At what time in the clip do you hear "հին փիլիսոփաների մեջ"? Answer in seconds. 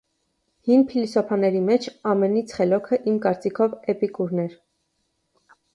0.69-1.85